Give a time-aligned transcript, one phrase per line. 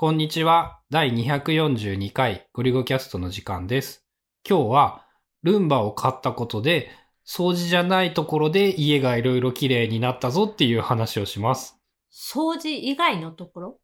[0.00, 0.80] こんにちは。
[0.88, 4.02] 第242回ゴリゴキャストの時間です。
[4.48, 5.04] 今日は
[5.42, 6.88] ルンバを買ったことで
[7.26, 11.76] 掃除じゃないところで家がいろいろ綺麗になったぞっていう話をします。
[12.10, 13.76] 掃除以外のところ？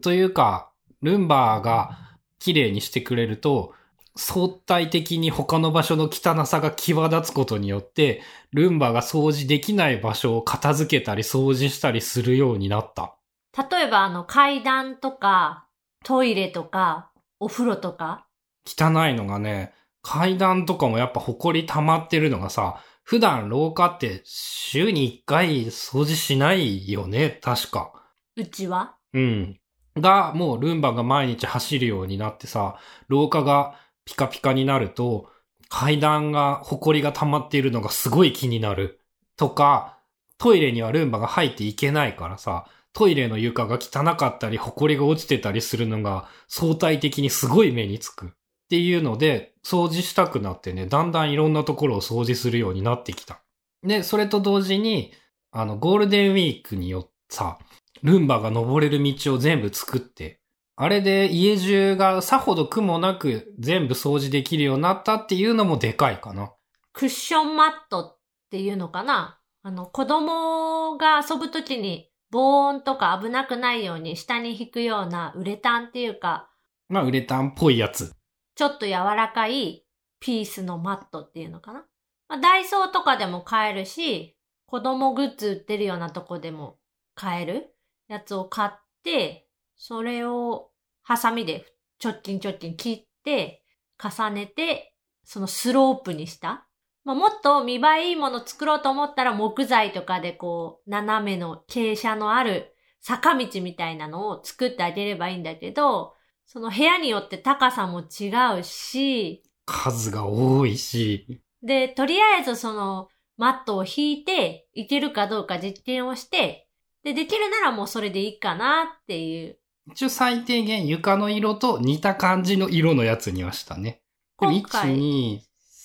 [0.00, 0.70] というか、
[1.02, 1.98] ルンバが
[2.38, 3.74] 綺麗にしてくれると
[4.14, 8.22] 相対的に他の場所の汚さが際立つことによって、
[8.52, 13.16] ルンバが掃除できない場所を片付けたり掃除したりするようになった。
[13.56, 15.63] 例えばあの階段とか、
[16.04, 17.10] トイレとか、
[17.40, 18.26] お風呂とか。
[18.66, 27.92] 汚いのがね、階段とかもやっぱ埃溜まってるのがさ、普段廊下って週に1回掃除しないよね、確か。
[28.36, 28.96] うちは？
[29.14, 29.58] うん。
[29.96, 32.76] が、もうルンバが毎日走るようになってさ、
[33.08, 35.30] 廊下がピカピカになると、
[35.70, 39.00] 階段が埃が溜まっているのがすごい気になる。
[39.38, 39.98] とか、
[40.36, 48.26] トイレにはルンバが入っていけないからさ、トイレの床が汚かったり、埃が落ちてたりするのが相対的にすごい目につく。
[48.26, 48.30] っ
[48.70, 53.42] ていうので、掃除したくなってね、だんだんいろんなところを掃除するようになってきた。
[53.82, 55.12] で、それと同時に、
[55.50, 57.58] あの、ゴールデンウィークによってさ、
[58.02, 60.40] ルンバが登れる道を全部作って、
[60.76, 66.52] あれで家中がさほど苦もなく全部掃除できるようになったっていうのもでかいかな。
[66.92, 68.18] クッションマットっ
[68.50, 69.40] ていうのかな？
[69.62, 76.50] あの子供が遊ぶときに防音とか危なくないように下に引くようなウレタンっていうか、
[76.88, 78.12] まあ、ウレタンっぽいやつ。
[78.56, 79.86] ちょっと柔らかい
[80.18, 81.84] ピースのマットっていうのかな、
[82.28, 86.76] まあ、ダイソーとかでも買えるし、子供グッズ売ってるようなとこでも
[87.14, 87.72] 買える
[88.08, 88.70] やつを買っ
[89.04, 89.46] て、
[89.76, 90.70] それを
[91.02, 91.64] ハサミで
[92.00, 93.62] ちょっちんちょっちん切って、
[93.96, 96.66] 重ねて、そのスロープにした。
[97.04, 106.14] まあ、もっと見栄えいいもの作ろうと思ったら木材とかでこう、斜めの傾斜のある坂道みたいなのを作ってあげればいいんだけど、
[106.46, 111.42] その部屋によって高さも違うし、数が多いし。
[111.62, 116.68] で、とりあえずそのマットを引いて、いけるかどうか実験をして、
[117.02, 119.58] で、できるならもうそれでいいかなっていう。
[119.92, 124.00] 一応最低限床の色と似た感じの色のやつにはしたね。
[124.36, 125.40] 今回1、2、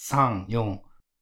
[0.09, 0.79] 3、4、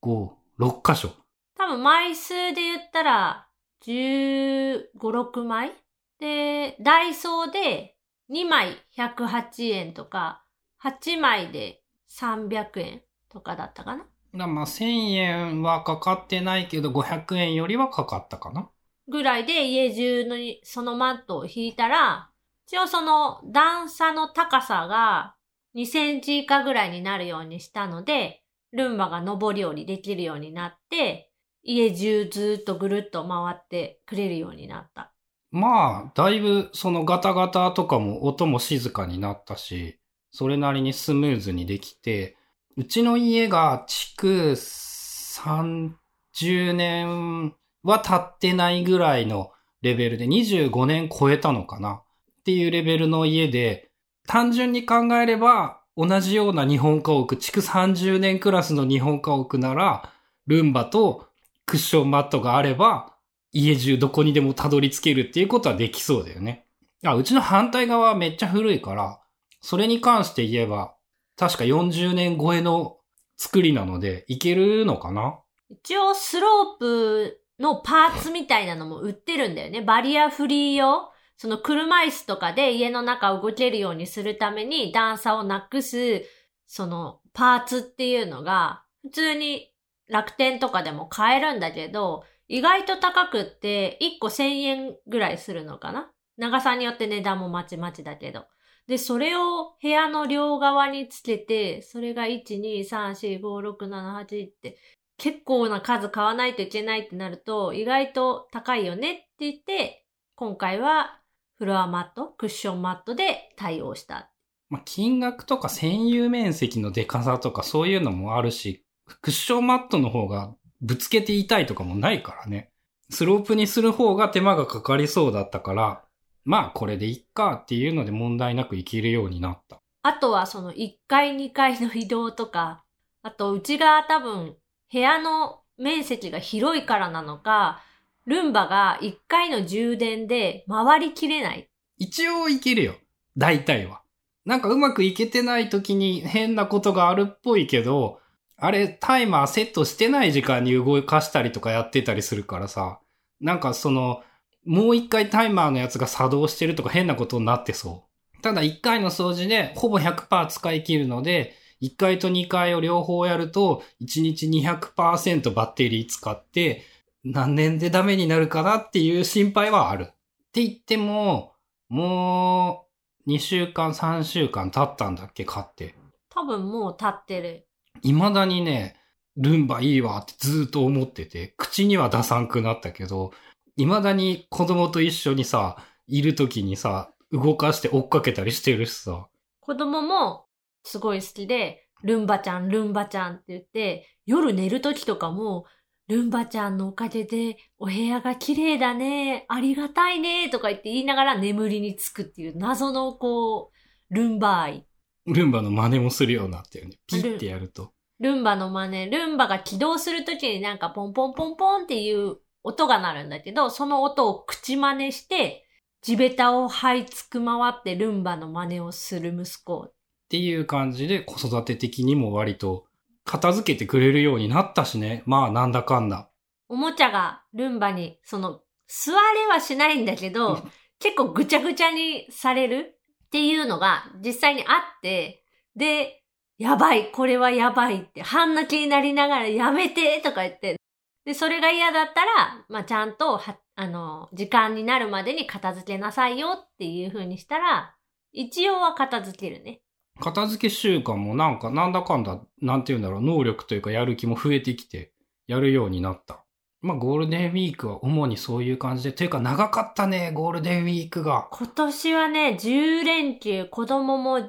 [0.08, 1.10] 5、6箇所。
[1.58, 3.48] 多分枚数で言ったら、
[3.86, 5.74] 15、6枚？
[6.18, 7.96] で、ダイソーで
[8.32, 10.44] 2枚108円とか、
[10.82, 14.06] 8枚で300円とかだったかな？
[14.34, 18.70] だまあ1000円はかかってないけど500円よりはかかったかな。
[19.10, 22.30] ぐらいで家中のにそのマットを引いたら、
[22.66, 25.36] 一応その段差の高さが
[25.76, 28.42] 2センチ以下ぐらいになるようにしたので、
[28.74, 31.32] ルンバが上り下りできるようになって、
[31.64, 35.14] 家中ずっとぐるっと回ってくれるようになった。
[35.52, 40.00] まあ、だいぶそのガタガタとかも音も静かになったし、
[40.32, 42.36] それなりにスムーズにできて、
[42.76, 49.52] うちの家が築30年は経ってないぐらいの
[49.82, 52.02] レベルで25年超えたのかな？
[52.42, 53.90] っていうレベルの家で、
[54.28, 60.14] 単純に考えれば同じような日本家屋、築30年クラスの日本家屋なら、
[60.46, 61.28] ルンバと
[61.66, 63.16] クッションマットがあれば、
[63.52, 66.68] 家中どこにでもたどり着けるっていうことはできそうだよね。
[67.04, 69.20] あ、うちの反対側はめっちゃ古いから、
[69.60, 70.94] それに関して言えば、
[71.36, 72.98] 確か40年超えの
[73.36, 75.40] 作りなので、いけるのかな？
[75.70, 79.82] 一応スロープのパーツみたいなのも売ってるんだよね。
[79.82, 81.12] バリアフリー用。
[81.38, 86.24] その車椅子とかで家の中を動けるようにするために段差をなくす、
[86.66, 89.72] そのパーツっていうのが、普通に
[90.10, 96.10] 楽天とかでも買えるんだけど、意外と高くって1個1000円ぐらいするのかな？
[96.38, 98.46] 長さによって値段もまちまちだけど。
[98.88, 104.78] で、それを部屋の両側につけて、それが1、2、3、4、5、6、7、8って
[105.18, 110.06] 結構な数買わないといけないってなると、意外と高いよねって言って、
[110.36, 111.20] 今回は
[111.58, 114.30] フロアマット、クッションマットで対応した。
[114.70, 118.86] まあ、金額とか占有面積のデカさとかそういうのもあるし、
[119.22, 122.70] クッションマットの方がぶつけて痛いとかもないからね。
[123.10, 126.04] スロープにする方が手間がかかりそうだったから、
[126.46, 129.82] まあこれでいっかっていうので問題なくいけるようになった。
[130.04, 132.84] あとはその1階2階の移動とか、
[133.24, 134.56] あとうちが多分
[134.92, 137.82] 部屋の面積が広いからなのか、
[138.28, 141.70] ルンバが1回の充電で回りきれない。
[141.98, 142.96] 一応いけるよ。
[143.38, 144.02] 大体は。
[144.46, 148.20] なんかうまくいけてない時に変なことがあるっぽいけど、
[148.58, 153.00] あれタイマーセットしてない時間に動かしたりとかやってたりするからさ、
[153.40, 154.24] なんかその、
[154.66, 158.04] もう一回タイマーのやつが作動してるとか変なことになってそ
[158.38, 158.42] う。
[158.42, 166.84] ただ1回の掃除でほぼ100%使い切るので、1回と2回を両方やると、1日200%バッテリー使って、
[167.32, 170.04] 何年でダメになるかなっていう心配はある。
[170.04, 170.06] っ
[170.54, 171.54] て言っても、
[171.90, 172.88] も
[173.26, 175.96] う、2週間、3週間経ったんだっけ、買って。
[176.30, 177.68] 多分もう経ってる。
[178.02, 178.96] 未だにね、
[179.36, 183.32] ルンバいいわってずっと思ってて、口には出さんくなったけど、
[183.76, 185.78] 未だに子供と一緒にさ、
[186.08, 189.28] いる時にさ、動かして追っかけたりしてるしさ。
[189.60, 190.46] 子供も
[190.84, 195.66] すごい好きで、ルンバちゃん、ルンバちゃんって言って、夜寝る時とかも、
[196.08, 203.72] ルンバちゃんのおかげでお部屋が綺麗だね、ありがたいね、とか言って言いながら眠りにつくっていう謎のこ
[204.10, 204.86] う、ルンバ愛。
[205.26, 206.96] ルンバの真似もするようになってるね。
[207.08, 207.92] ピッてやると。
[208.22, 215.66] ルンバの真似、ルンバが起動するときになんかポンポンポンポンっていう音が鳴るんだけど、その音を口真似して、
[216.02, 219.90] 地べたを這いつく回ってルンバの真似をする息子。
[219.90, 219.94] っ
[220.30, 222.87] ていう感じで子育て的にも割と
[223.28, 225.22] 片付けてくれるようになったしね。
[225.26, 226.30] まあなんだかんだ。
[226.70, 230.64] おもちゃがルンバに、その、座れはしないんだけど、
[231.00, 235.44] 結構ぐちゃぐちゃにされるっていうのが実際にあって、
[235.76, 236.24] で、
[236.58, 240.78] やばい、これはやばいって、半泣きになりながらやめてとか言って、
[241.26, 247.96] で、それが嫌だったら、まあ、ちゃんと、は、あの、時間になるまでに片付けなさいよっていう風にしたら、
[248.32, 249.82] 一応は片付けるね。
[250.20, 255.12] 片付け習慣もなんか、なんだかんだ、なんて言うんだろう、能力というかやる気も増えてきて、
[255.48, 256.44] やるようになった。
[256.82, 261.48] まあ、ゴールデンウィークは主にそういう感じで、というか長かったね、ゴールデンウィークが。
[261.52, 264.40] 今年はね、10連休、子供も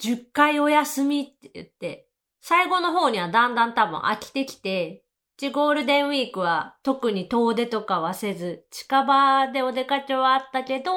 [0.00, 2.08] 10回お休みって言って、
[2.42, 5.04] 最後の方にはだんだん多分飽きてきて、
[5.36, 10.92] ちゴールデンウィークは特に遠出とかはせず、近場でお出かけはあったけど、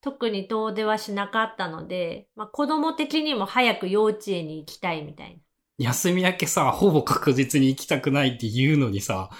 [0.00, 5.38] 特に遠出はしなかったので、まあ子供的にも早く幼稚園に行きたいみたいな。
[5.78, 9.30] 休み明けさ、ほぼ確実に行きたくないって言うのにさ、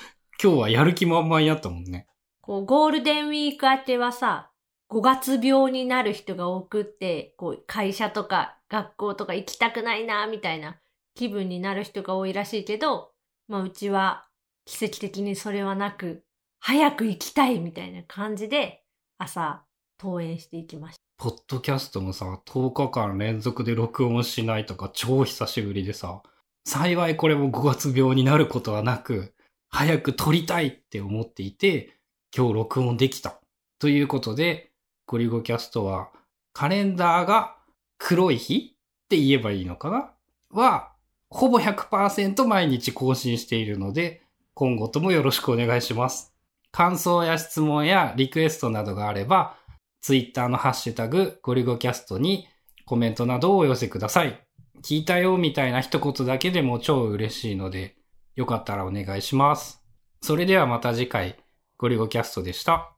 [0.43, 2.07] 今日はやる気満々やったもんね。
[2.41, 4.53] こう、ゴールデンウィーク明けはさ、
[4.89, 10.81] 5月病になる人が多くって、こう、会社とか学校とか行きたくないな、みたいな
[11.15, 13.11] 気分になる人が多いらしいけど、
[13.49, 14.29] まあ、うちは
[14.65, 16.25] 奇跡的にそれはなく、
[16.61, 18.85] 早く行きたいみたいな感じで、
[19.19, 19.65] 朝、
[20.01, 21.03] 登園していきました。
[21.19, 26.23] ポッドキャストもさ、10日間連続で録音しないとか超久しぶりでさ、
[26.65, 29.35] 幸いこれも5月病になることはなく、
[29.71, 31.97] 早く撮りたいって思っていて、
[32.37, 33.41] 今日録音できた。
[33.81, 34.71] ということで、
[35.07, 36.11] ゴリゴキャストは、
[36.53, 37.57] カレンダーが
[37.99, 40.13] 黒い日って言えばいいのかな？
[40.51, 40.93] は、
[41.31, 44.23] ほぼ100%毎日更新しているので、
[44.55, 46.33] 今後ともよろしくお願いします。
[46.71, 49.57] 感想や質問やリクエストなどがあれば、
[50.01, 52.47] ツイッターのハッシュタグゴリゴキャストに
[52.85, 54.41] コメントなどをお寄せください。
[54.83, 57.97] 聞いたよみたいな一言だけでも超嬉しいので、
[58.37, 59.83] よかったらお願いします。
[60.23, 61.37] それではまた次回、
[61.77, 62.98] ゴリゴキャストでした。